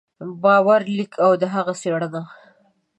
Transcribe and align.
باور 0.43 0.81
لیک 0.97 1.13
او 1.25 1.31
د 1.41 1.43
هغه 1.53 1.73
څېړنه 1.81 2.21